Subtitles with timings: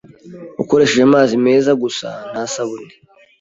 [0.61, 2.93] ukoresheje amazi meza gusa, nta sabuni.